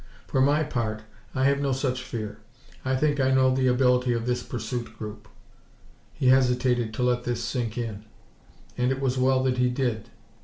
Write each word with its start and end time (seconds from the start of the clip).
For 0.25 0.41
my 0.41 0.63
part, 0.63 1.03
I 1.35 1.45
have 1.45 1.61
no 1.61 1.73
such 1.73 2.01
fear. 2.01 2.39
I 2.83 2.95
think 2.95 3.19
I 3.19 3.29
know 3.29 3.53
the 3.53 3.67
ability 3.67 4.13
of 4.13 4.25
this 4.25 4.41
pursuit 4.41 4.97
group." 4.97 5.27
He 6.11 6.29
hesitated, 6.29 6.91
to 6.95 7.03
let 7.03 7.23
this 7.23 7.43
sink 7.43 7.77
in. 7.77 8.05
And 8.79 8.91
it 8.91 8.99
was 8.99 9.19
well 9.19 9.43
that 9.43 9.59
he 9.59 9.69
did. 9.69 10.09